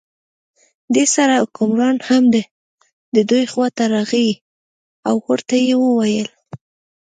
دې 0.95 1.05
سره 1.15 1.33
حکمران 1.43 1.97
هم 2.09 2.23
د 3.15 3.17
دوی 3.29 3.43
خواته 3.51 3.83
راغی 3.93 4.29
او 5.07 5.15
ورته 5.27 5.55
یې 5.67 5.75
وویل. 5.83 6.27